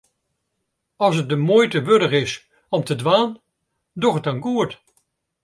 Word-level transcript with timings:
As 1.05 1.13
it 1.21 1.27
de 1.31 1.37
muoite 1.47 1.79
wurdich 1.87 2.19
is 2.23 2.31
om 2.75 2.81
te 2.85 2.95
dwaan, 3.01 3.31
doch 4.01 4.17
it 4.19 4.25
dan 4.27 4.43
goed. 4.45 4.71